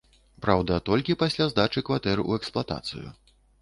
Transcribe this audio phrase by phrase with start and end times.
[0.45, 3.19] Праўда, толькі пасля здачы кватэр у эксплуатацыю.